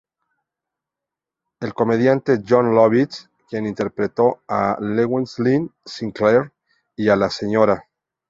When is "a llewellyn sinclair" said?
4.47-6.51